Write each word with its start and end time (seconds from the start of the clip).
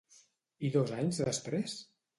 I 0.69 0.73
dos 0.77 0.95
anys 1.03 1.23
després? 1.31 1.81